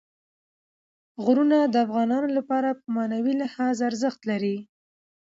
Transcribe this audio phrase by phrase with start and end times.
[1.23, 4.57] غرونه د افغانانو لپاره په معنوي لحاظ ارزښت لري.